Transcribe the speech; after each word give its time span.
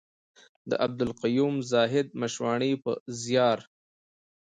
د 0.69 0.71
عبدالقيوم 0.85 1.55
زاهد 1.71 2.07
مشواڼي 2.21 2.71
په 2.83 2.91
زيار. 3.21 3.59